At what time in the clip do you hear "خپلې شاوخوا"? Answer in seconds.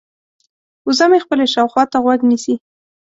1.25-1.83